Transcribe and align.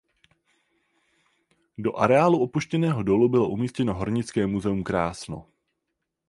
Do 1.77 1.97
areálu 1.99 2.39
opuštěného 2.41 3.03
dolu 3.03 3.29
bylo 3.29 3.49
umístěno 3.49 3.93
hornické 3.93 4.47
muzeum 4.47 4.83
Krásno. 4.83 5.47